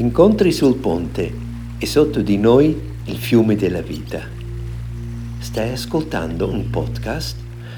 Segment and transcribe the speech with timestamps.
[0.00, 1.30] Incontri sul ponte
[1.76, 4.22] e sotto di noi il fiume della vita.
[5.40, 7.36] Stai ascoltando un podcast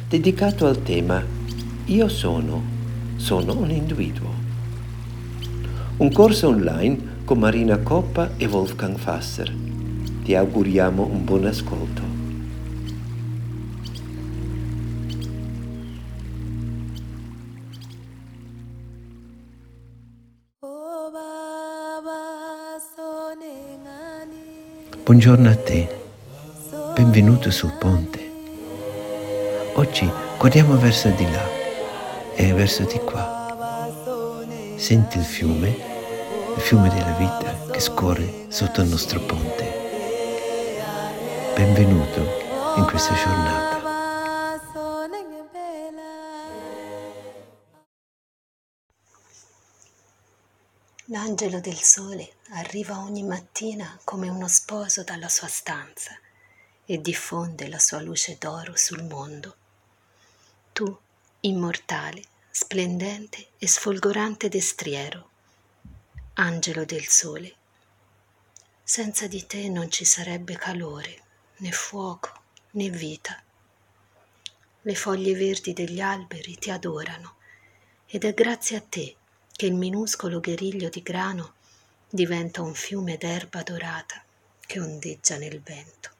[0.08, 1.20] dedicato al tema
[1.86, 2.62] Io sono,
[3.16, 4.28] sono un individuo.
[5.96, 9.52] Un corso online con Marina Coppa e Wolfgang Fasser.
[10.22, 12.11] Ti auguriamo un buon ascolto.
[25.04, 25.88] Buongiorno a te,
[26.94, 28.30] benvenuto sul ponte.
[29.74, 31.44] Oggi guardiamo verso di là
[32.36, 33.98] e verso di qua.
[34.76, 35.76] Senti il fiume,
[36.54, 39.72] il fiume della vita che scorre sotto il nostro ponte.
[41.56, 42.20] Benvenuto
[42.76, 43.81] in questa giornata.
[51.24, 56.18] L'angelo del sole arriva ogni mattina come uno sposo dalla sua stanza
[56.84, 59.54] e diffonde la sua luce d'oro sul mondo.
[60.72, 60.98] Tu,
[61.42, 65.30] immortale, splendente e sfolgorante destriero,
[66.34, 67.54] angelo del sole,
[68.82, 71.22] senza di te non ci sarebbe calore,
[71.58, 72.32] né fuoco,
[72.72, 73.40] né vita.
[74.80, 77.36] Le foglie verdi degli alberi ti adorano
[78.06, 79.16] ed è grazie a te
[79.52, 81.54] che il minuscolo guerriglio di grano
[82.08, 84.22] diventa un fiume d'erba dorata
[84.66, 86.10] che ondeggia nel vento.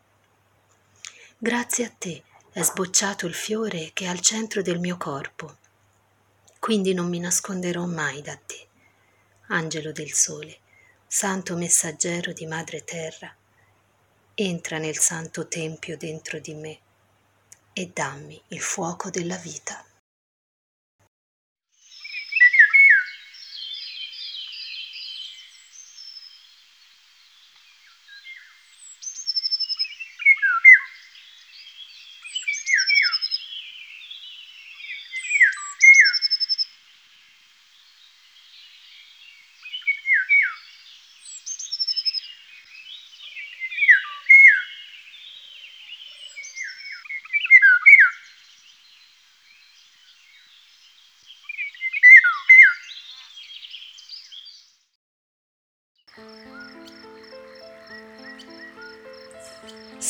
[1.38, 5.56] Grazie a te è sbocciato il fiore che è al centro del mio corpo,
[6.58, 8.68] quindi non mi nasconderò mai da te,
[9.48, 10.58] angelo del sole,
[11.06, 13.34] santo messaggero di madre terra,
[14.34, 16.78] entra nel santo tempio dentro di me
[17.72, 19.84] e dammi il fuoco della vita.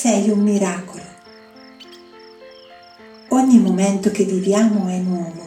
[0.02, 1.04] Sei un miracolo.
[3.28, 5.46] Ogni momento che viviamo è nuovo.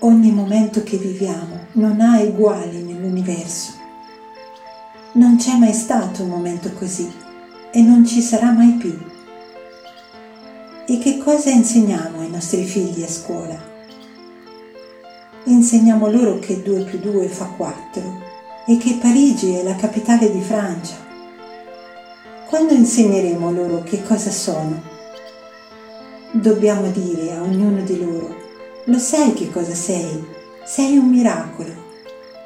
[0.00, 3.72] Ogni momento che viviamo non ha uguali nell'universo.
[5.12, 7.10] Non c'è mai stato un momento così
[7.70, 8.98] e non ci sarà mai più.
[10.86, 13.58] E che cosa insegniamo ai nostri figli a scuola?
[15.44, 18.02] Insegniamo loro che 2 più 2 fa 4
[18.66, 21.01] e che Parigi è la capitale di Francia.
[22.52, 24.78] Quando insegneremo loro che cosa sono?
[26.32, 28.36] Dobbiamo dire a ognuno di loro,
[28.84, 30.22] lo sai che cosa sei?
[30.62, 31.72] Sei un miracolo.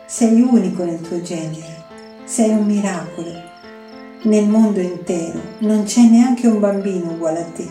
[0.07, 1.87] Sei unico nel tuo genere.
[2.23, 3.33] Sei un miracolo.
[4.23, 7.69] Nel mondo intero non c'è neanche un bambino uguale a te.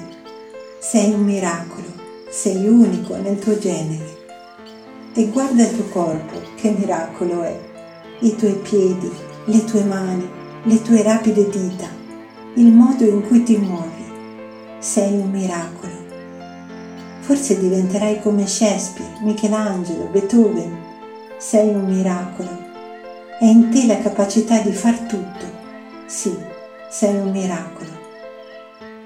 [0.79, 1.87] Sei un miracolo.
[2.29, 4.17] Sei unico nel tuo genere.
[5.13, 7.57] E guarda il tuo corpo, che miracolo è
[8.19, 9.09] i tuoi piedi,
[9.45, 10.29] le tue mani,
[10.63, 11.94] le tue rapide dita,
[12.55, 14.03] il modo in cui ti muovi.
[14.79, 15.93] Sei un miracolo.
[17.21, 20.75] Forse diventerai come Shakespeare, Michelangelo, Beethoven.
[21.37, 22.49] Sei un miracolo.
[23.39, 25.45] È in te la capacità di far tutto.
[26.05, 26.35] Sì,
[26.89, 27.91] sei un miracolo.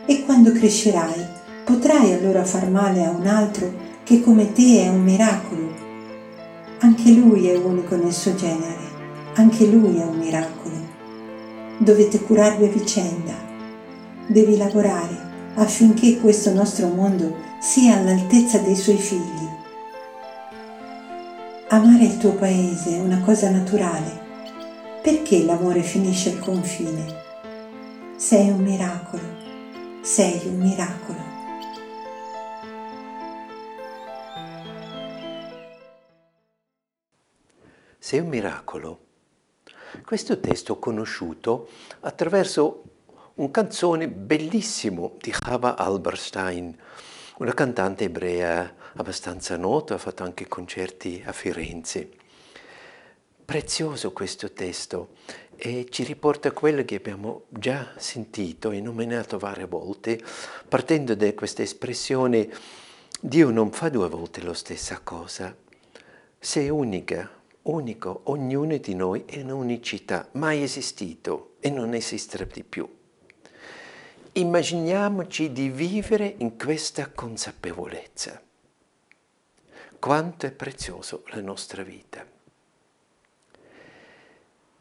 [0.06, 1.26] E quando crescerai,
[1.64, 3.72] potrai allora far male a un altro
[4.04, 5.74] che come te è un miracolo.
[6.80, 8.90] Anche lui è unico nel suo genere
[9.40, 10.79] anche lui è un miracolo.
[11.82, 13.34] Dovete curarvi a vicenda.
[14.28, 19.48] Devi lavorare affinché questo nostro mondo sia all'altezza dei suoi figli.
[21.70, 24.28] Amare il tuo paese è una cosa naturale.
[25.02, 27.06] Perché l'amore finisce al confine?
[28.18, 29.24] Sei un miracolo.
[30.02, 31.20] Sei un miracolo.
[38.00, 39.08] Sei un miracolo
[40.10, 41.70] questo testo conosciuto
[42.00, 42.82] attraverso
[43.36, 46.76] un canzone bellissimo di Chava Alberstein,
[47.38, 52.10] una cantante ebrea abbastanza nota, ha fatto anche concerti a Firenze.
[53.46, 55.10] Prezioso questo testo
[55.56, 60.20] e ci riporta quello che abbiamo già sentito e nominato varie volte,
[60.68, 62.50] partendo da questa espressione
[63.22, 65.56] Dio non fa due volte la stessa cosa,
[66.40, 67.39] sei unica,
[67.70, 72.88] unico, ognuno di noi è un'unicità, mai esistito e non esisterà di più.
[74.34, 78.42] Immaginiamoci di vivere in questa consapevolezza.
[80.00, 82.26] Quanto è prezioso la nostra vita.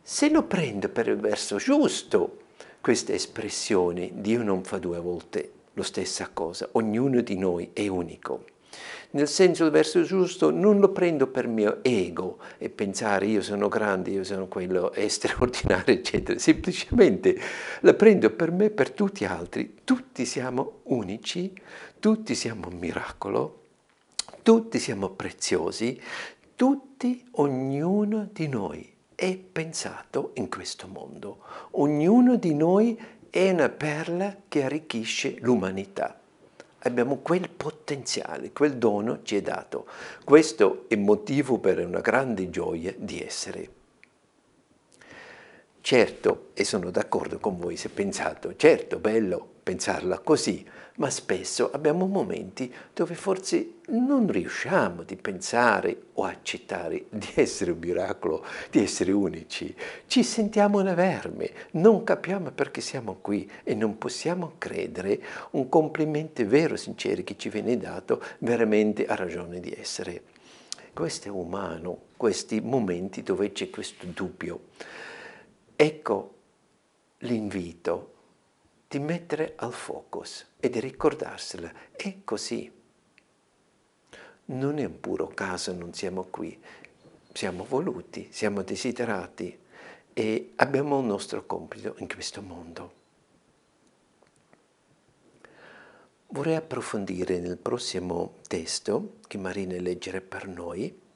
[0.03, 2.45] Se lo prendo per il verso giusto,
[2.81, 8.57] questa espressione, Dio non fa due volte la stessa cosa, ognuno di noi è unico
[9.11, 14.11] nel senso verso giusto, non lo prendo per mio ego e pensare io sono grande,
[14.11, 16.39] io sono quello straordinario, eccetera.
[16.39, 17.39] Semplicemente
[17.81, 19.79] la prendo per me per tutti gli altri.
[19.83, 21.53] Tutti siamo unici,
[21.99, 23.63] tutti siamo un miracolo,
[24.43, 25.99] tutti siamo preziosi,
[26.55, 31.39] tutti, ognuno di noi è pensato in questo mondo.
[31.73, 32.99] Ognuno di noi
[33.31, 36.19] è una perla che arricchisce l'umanità
[36.81, 39.87] abbiamo quel potenziale, quel dono ci è dato.
[40.25, 43.78] Questo è motivo per una grande gioia di essere.
[45.89, 50.63] Certo, e sono d'accordo con voi se pensate, certo, bello pensarla così,
[50.97, 57.79] ma spesso abbiamo momenti dove forse non riusciamo di pensare o accettare di essere un
[57.79, 59.75] miracolo, di essere unici.
[60.07, 65.19] Ci sentiamo una verme, non capiamo perché siamo qui e non possiamo credere
[65.53, 70.23] un complimento vero, sincero che ci viene dato, veramente ha ragione di essere.
[70.93, 74.61] Questo è umano, questi momenti dove c'è questo dubbio.
[75.81, 76.35] Ecco
[77.19, 78.15] l'invito
[78.89, 81.73] di mettere al focus e di ricordarsela.
[81.93, 82.69] È così.
[84.47, 86.61] Non è un puro caso, non siamo qui.
[87.33, 89.57] Siamo voluti, siamo desiderati
[90.13, 92.93] e abbiamo un nostro compito in questo mondo.
[96.27, 101.07] Vorrei approfondire nel prossimo testo che Marina leggerà per noi,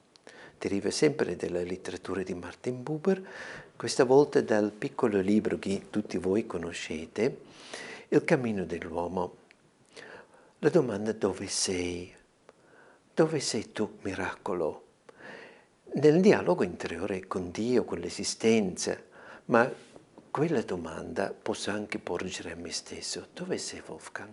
[0.63, 3.21] deriva sempre dalla letteratura di Martin Buber,
[3.75, 7.39] questa volta dal piccolo libro che tutti voi conoscete,
[8.07, 9.35] il cammino dell'uomo.
[10.59, 12.15] La domanda dove sei?
[13.13, 14.85] Dove sei tu, miracolo?
[15.95, 18.97] Nel dialogo interiore con Dio, con l'esistenza,
[19.47, 19.69] ma
[20.31, 23.27] quella domanda posso anche porgere a me stesso.
[23.33, 24.31] Dove sei Wolfgang?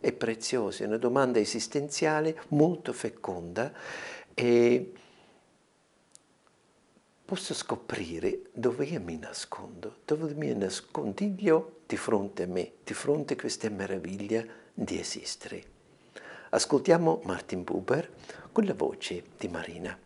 [0.00, 3.72] È preziosa, è una domanda esistenziale molto feconda
[4.34, 4.92] e
[7.24, 13.32] posso scoprire dove io mi nascondo, dove mi nascondiglio di fronte a me, di fronte
[13.32, 15.72] a questa meraviglia di esistere.
[16.50, 18.10] Ascoltiamo Martin Buber
[18.52, 19.98] con la voce di Marina.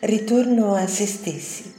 [0.00, 1.74] Ritorno a se stessi.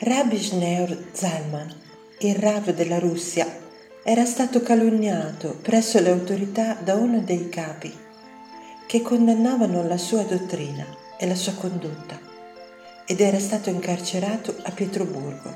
[0.00, 1.74] Rabbi Schneur Zalman,
[2.20, 3.62] il Rav della Russia,
[4.02, 8.03] era stato calunniato presso le autorità da uno dei capi
[8.94, 10.86] che condannavano la sua dottrina
[11.18, 12.16] e la sua condotta
[13.04, 15.52] ed era stato incarcerato a Pietroburgo.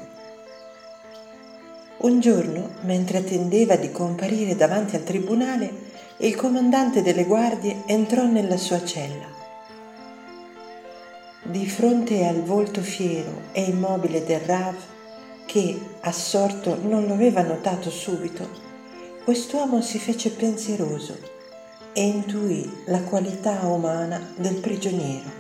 [1.99, 5.73] Un giorno, mentre attendeva di comparire davanti al tribunale,
[6.17, 9.29] il comandante delle guardie entrò nella sua cella.
[11.45, 14.75] Di fronte al volto fiero e immobile del Rav,
[15.47, 18.49] che, assorto, non lo aveva notato subito,
[19.23, 21.37] quest'uomo si fece pensieroso
[21.93, 25.31] e intuì la qualità umana del prigioniero.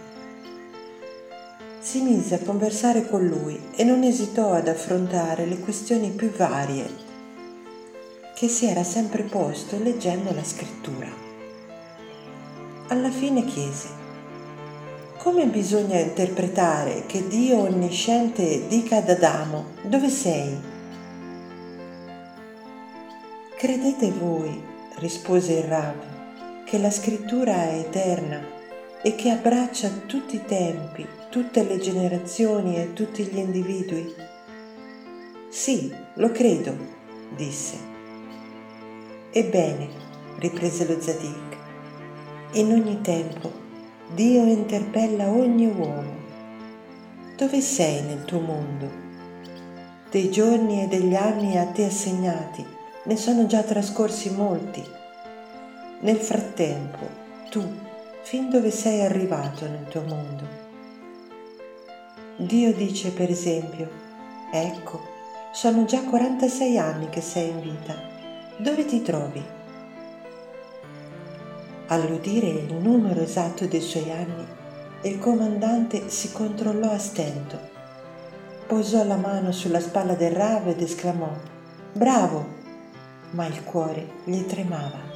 [1.80, 7.06] Si mise a conversare con lui e non esitò ad affrontare le questioni più varie
[8.38, 11.08] che si era sempre posto leggendo la scrittura.
[12.86, 13.88] Alla fine chiese,
[15.16, 20.56] come bisogna interpretare che Dio onnisciente dica ad Adamo, dove sei?
[23.56, 24.62] Credete voi,
[24.98, 26.17] rispose il Rav,
[26.68, 28.44] che la scrittura è eterna
[29.02, 34.14] e che abbraccia tutti i tempi, tutte le generazioni e tutti gli individui?
[35.48, 36.76] Sì, lo credo,
[37.34, 37.78] disse.
[39.30, 39.88] Ebbene,
[40.40, 41.56] riprese lo Zadik,
[42.52, 43.50] in ogni tempo
[44.12, 46.16] Dio interpella ogni uomo.
[47.34, 48.90] Dove sei nel tuo mondo?
[50.10, 52.62] Dei giorni e degli anni a te assegnati
[53.04, 54.96] ne sono già trascorsi molti
[56.00, 57.08] nel frattempo,
[57.50, 57.60] tu,
[58.22, 60.46] fin dove sei arrivato nel tuo mondo?
[62.36, 63.90] Dio dice, per esempio,
[64.52, 65.00] ecco,
[65.52, 67.96] sono già 46 anni che sei in vita.
[68.58, 69.44] Dove ti trovi?
[71.88, 74.46] All'udire il numero esatto dei suoi anni,
[75.02, 77.58] il comandante si controllò a stento.
[78.68, 81.30] Posò la mano sulla spalla del rave ed esclamò
[81.92, 82.56] Bravo!
[83.30, 85.07] Ma il cuore gli tremava.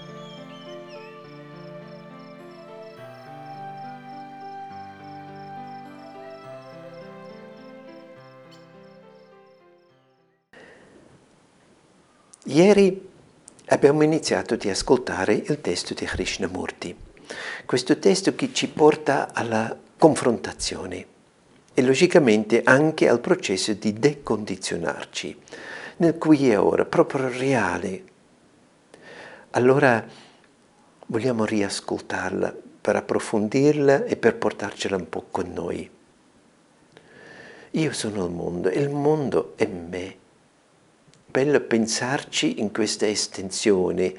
[12.52, 13.08] Ieri
[13.68, 16.94] abbiamo iniziato ad ascoltare il testo di Krishnamurti,
[17.64, 21.06] questo testo che ci porta alla confrontazione
[21.72, 25.34] e logicamente anche al processo di decondizionarci,
[25.96, 28.04] nel qui e ora, proprio reale.
[29.52, 30.06] Allora
[31.06, 35.88] vogliamo riascoltarla per approfondirla e per portarcela un po' con noi.
[37.70, 40.20] Io sono il mondo e il mondo è me.
[41.32, 44.14] Bello pensarci in questa estensione,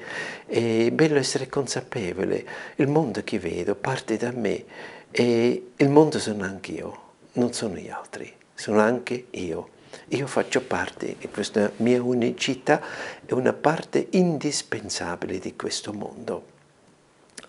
[0.46, 2.44] è bello essere consapevole.
[2.74, 4.64] Il mondo che vedo parte da me
[5.12, 7.02] e il mondo sono anche io,
[7.34, 9.68] non sono gli altri, sono anche io.
[10.08, 12.82] Io faccio parte di questa mia unicità,
[13.24, 16.44] è una parte indispensabile di questo mondo.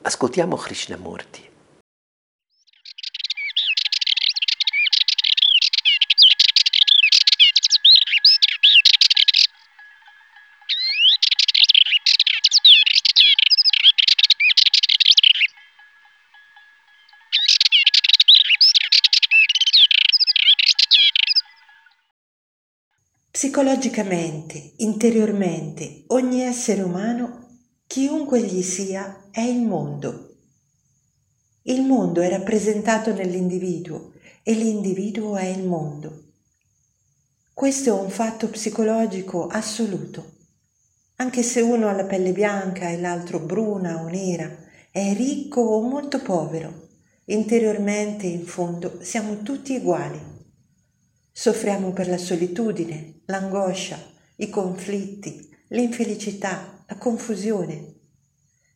[0.04, 1.54] Ascoltiamo Krishnamurti.
[23.36, 30.38] Psicologicamente, interiormente, ogni essere umano Chiunque gli sia è il mondo.
[31.64, 36.28] Il mondo è rappresentato nell'individuo e l'individuo è il mondo.
[37.54, 40.32] Questo è un fatto psicologico assoluto.
[41.18, 44.50] Anche se uno ha la pelle bianca e l'altro bruna o nera,
[44.90, 46.88] è ricco o molto povero,
[47.26, 50.35] interiormente in fondo siamo tutti uguali.
[51.38, 54.00] Soffriamo per la solitudine, l'angoscia,
[54.38, 57.96] i conflitti, l'infelicità, la confusione.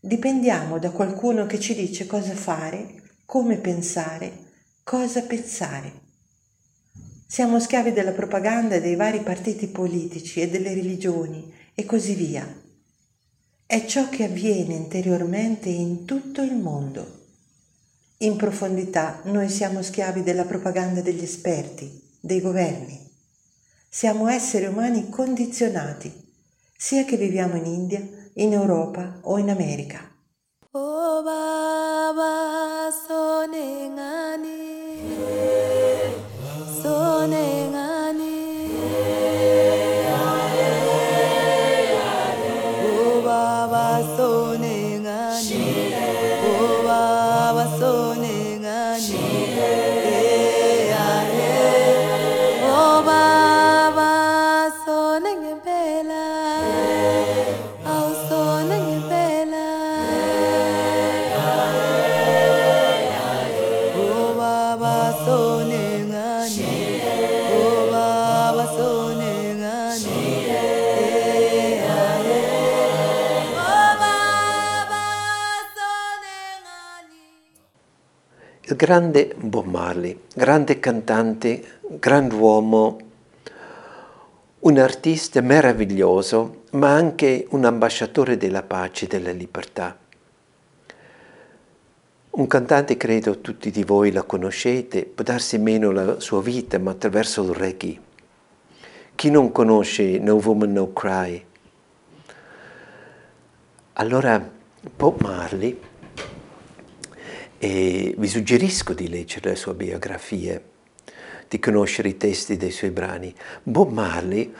[0.01, 4.33] Dipendiamo da qualcuno che ci dice cosa fare, come pensare,
[4.83, 6.01] cosa pensare.
[7.25, 12.45] Siamo schiavi della propaganda dei vari partiti politici e delle religioni e così via.
[13.65, 17.27] È ciò che avviene interiormente in tutto il mondo.
[18.17, 23.07] In profondità noi siamo schiavi della propaganda degli esperti, dei governi.
[23.89, 26.27] Siamo esseri umani condizionati
[26.75, 29.99] sia che viviamo in India, in Europa o in America.
[30.71, 32.89] Oh, Baba,
[78.79, 82.97] grande Bob Marley, grande cantante, grand'uomo,
[84.59, 89.97] un artista meraviglioso, ma anche un ambasciatore della pace e della libertà.
[92.29, 96.91] Un cantante, credo tutti di voi la conoscete, può darsi meno la sua vita, ma
[96.91, 97.99] attraverso il reggae.
[99.13, 101.45] Chi non conosce No Woman No Cry?
[103.91, 104.49] Allora,
[104.95, 105.77] Bob Marley
[107.59, 110.63] e vi suggerisco di leggere le sue biografie,
[111.47, 113.33] di conoscere i testi dei suoi brani.
[113.61, 114.51] Bob Marley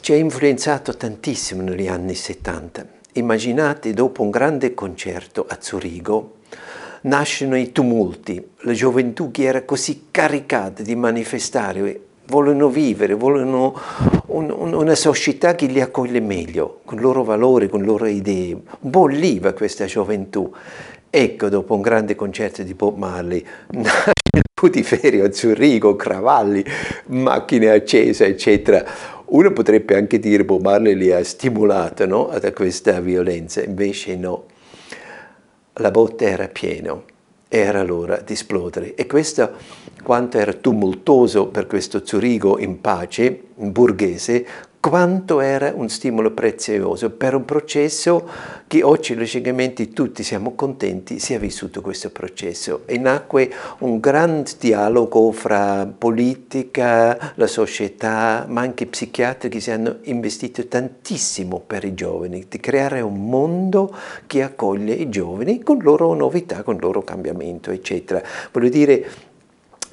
[0.00, 2.86] ci ha influenzato tantissimo negli anni 70.
[3.14, 6.36] Immaginate dopo un grande concerto a Zurigo
[7.02, 13.78] nascono i tumulti, la gioventù che era così caricata di manifestare, vogliono vivere, vogliono
[14.26, 18.06] un, un, una società che li accoglie meglio, con i loro valori, con le loro
[18.06, 18.56] idee.
[18.80, 20.50] Bolliva questa gioventù
[21.14, 26.64] Ecco, dopo un grande concerto di Bob Marley, nasce il putiferio a Zurigo, cravalli,
[27.08, 28.82] macchine accese, eccetera.
[29.26, 32.34] Uno potrebbe anche dire Bob Marley li ha stimolati no?
[32.40, 34.44] da questa violenza, invece no.
[35.74, 36.98] La botte era piena,
[37.46, 38.94] era l'ora di esplodere.
[38.94, 39.50] E questo,
[40.02, 44.46] quanto era tumultuoso per questo Zurigo in pace, in borghese,
[44.82, 48.28] quanto era un stimolo prezioso per un processo
[48.66, 53.48] che oggi logicamente tutti siamo contenti sia vissuto questo processo e nacque
[53.78, 61.62] un grande dialogo fra politica, la società, ma anche psichiatri che si hanno investito tantissimo
[61.64, 63.94] per i giovani, di creare un mondo
[64.26, 68.20] che accoglie i giovani con loro novità, con loro cambiamento, eccetera.
[68.50, 69.30] Voglio dire,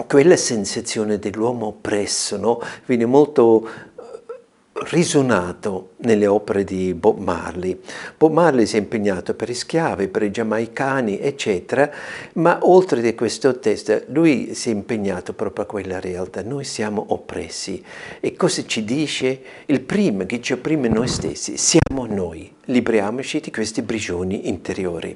[0.07, 2.61] quella sensazione dell'uomo oppresso no?
[2.85, 3.67] viene molto
[4.89, 7.79] risuonato nelle opere di Bob Marley.
[8.17, 11.89] Bob Marley si è impegnato per i schiavi, per i giamaicani, eccetera,
[12.33, 16.41] ma oltre di questo testo lui si è impegnato proprio a quella realtà.
[16.41, 17.83] Noi siamo oppressi
[18.19, 19.41] e cosa ci dice?
[19.65, 22.51] Il primo che ci opprime noi stessi siamo noi.
[22.65, 25.13] Libriamoci di questi prigioni interiori.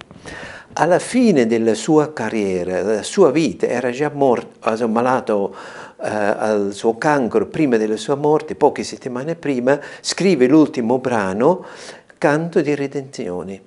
[0.76, 5.56] Alla fine della sua carriera, della sua vita, era già morto, malato
[6.04, 11.66] al suo cancro prima della sua morte, poche settimane prima, scrive l'ultimo brano,
[12.18, 13.62] Canto di Redenzione,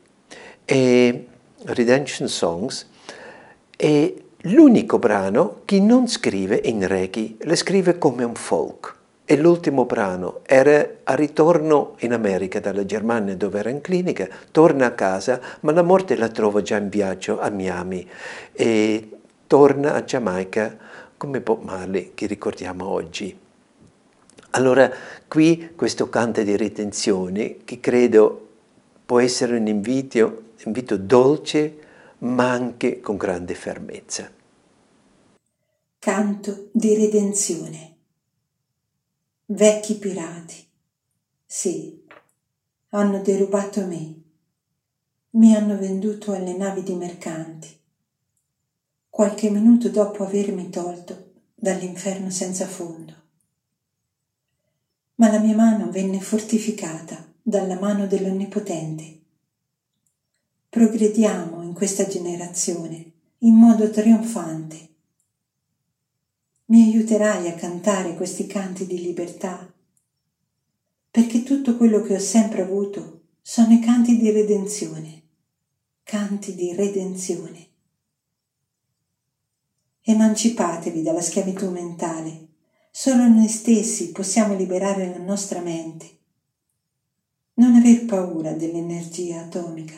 [0.64, 1.26] e
[1.64, 2.88] Redemption Songs,
[3.76, 4.12] è
[4.42, 8.94] l'unico brano che non scrive in reggae, lo scrive come un folk.
[9.28, 14.86] E l'ultimo brano era a ritorno in America dalla Germania dove era in clinica, torna
[14.86, 18.08] a casa, ma la morte la trova già in viaggio a Miami
[18.52, 19.10] e
[19.48, 20.76] torna a Giamaica
[21.16, 23.38] come Bob Marley che ricordiamo oggi.
[24.50, 24.90] Allora
[25.28, 28.48] qui questo canto di ritenzione che credo
[29.04, 31.78] può essere un invito, invito dolce
[32.18, 34.30] ma anche con grande fermezza.
[35.98, 37.94] Canto di redenzione.
[39.46, 40.66] Vecchi pirati,
[41.44, 42.04] sì,
[42.90, 44.14] hanno derubato me,
[45.30, 47.75] mi hanno venduto alle navi di mercanti
[49.16, 53.14] qualche minuto dopo avermi tolto dall'inferno senza fondo.
[55.14, 59.20] Ma la mia mano venne fortificata dalla mano dell'Onnipotente.
[60.68, 64.88] Progrediamo in questa generazione in modo trionfante.
[66.66, 69.66] Mi aiuterai a cantare questi canti di libertà,
[71.10, 75.22] perché tutto quello che ho sempre avuto sono i canti di redenzione,
[76.02, 77.75] canti di redenzione.
[80.08, 82.46] Emancipatevi dalla schiavitù mentale.
[82.92, 86.08] Solo noi stessi possiamo liberare la nostra mente.
[87.54, 89.96] Non aver paura dell'energia atomica,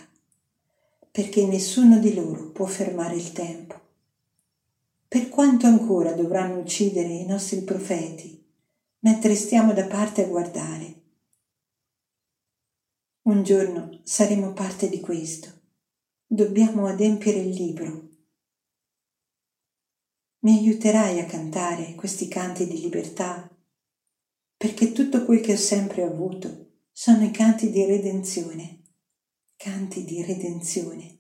[1.11, 3.79] perché nessuno di loro può fermare il tempo.
[5.07, 8.43] Per quanto ancora dovranno uccidere i nostri profeti,
[9.01, 10.95] mentre stiamo da parte a guardare?
[13.25, 15.53] Un giorno saremo parte di questo.
[16.27, 18.08] Dobbiamo adempiere il libro
[20.41, 23.51] mi aiuterai a cantare questi canti di libertà,
[24.57, 28.83] perché tutto quel che ho sempre avuto sono i canti di redenzione,
[29.57, 31.19] canti di redenzione,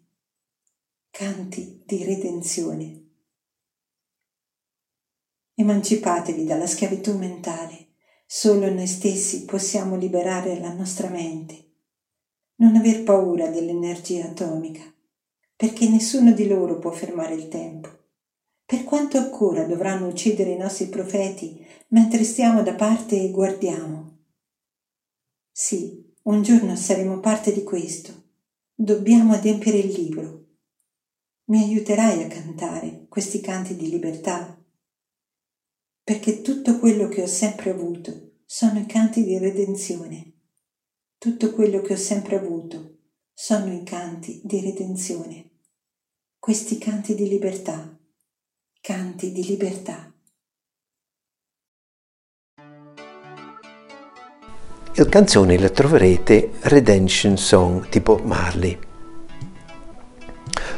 [1.11, 3.07] canti di redenzione.
[5.54, 11.72] Emancipatevi dalla schiavitù mentale, solo noi stessi possiamo liberare la nostra mente.
[12.57, 14.83] Non aver paura dell'energia atomica,
[15.57, 17.98] perché nessuno di loro può fermare il tempo.
[18.68, 24.18] Per quanto ancora dovranno uccidere i nostri profeti mentre stiamo da parte e guardiamo?
[25.50, 28.24] Sì, un giorno saremo parte di questo.
[28.74, 30.48] Dobbiamo adempiere il libro.
[31.44, 34.62] Mi aiuterai a cantare questi canti di libertà?
[36.04, 40.40] Perché tutto quello che ho sempre avuto sono i canti di redenzione.
[41.16, 42.98] Tutto quello che ho sempre avuto
[43.33, 45.52] sono i canti di redenzione.
[46.38, 47.98] Questi canti di libertà
[48.88, 50.11] canti di libertà.
[54.94, 58.79] Il canzone la troverete Redemption Song tipo Marley.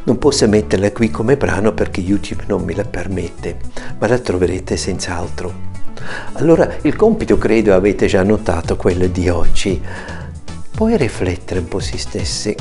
[0.02, 3.60] Non posso metterla qui come brano perché YouTube non me la permette,
[4.00, 5.54] ma la troverete senz'altro.
[6.32, 9.80] Allora il compito credo avete già notato quello di oggi.
[10.72, 12.56] Puoi riflettere un po' su stessi,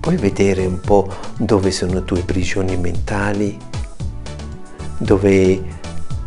[0.00, 3.72] puoi vedere un po' dove sono le tue prigioni mentali,
[4.98, 5.62] dove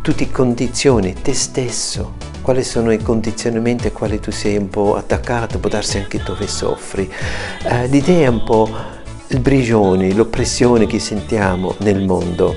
[0.02, 4.96] tu ti condizioni te stesso, quali sono i condizionamenti a quali tu sei un po'
[4.96, 7.10] attaccato, può darsi anche dove soffri.
[7.64, 8.70] Eh, l'idea è un po'
[9.28, 12.54] il prigione, l'oppressione che sentiamo nel mondo.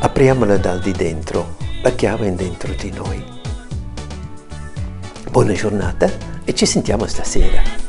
[0.00, 3.24] Apriamola dal di dentro, la chiave è dentro di noi.
[5.30, 6.10] Buona giornata
[6.44, 7.79] e ci sentiamo stasera.